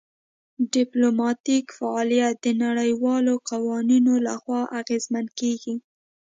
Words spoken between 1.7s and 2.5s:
فعالیت د